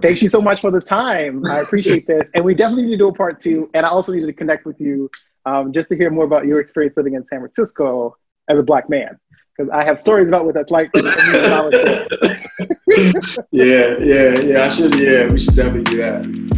[0.00, 1.44] Thank you so much for the time.
[1.46, 2.30] I appreciate this.
[2.36, 3.68] And we definitely need to do a part two.
[3.74, 5.10] And I also need to connect with you
[5.44, 8.16] um, just to hear more about your experience living in San Francisco
[8.48, 9.18] as a Black man.
[9.56, 10.90] Because I have stories about what that's like.
[10.94, 11.02] yeah,
[13.50, 14.64] yeah, yeah.
[14.64, 16.49] I should, yeah, we should definitely do that.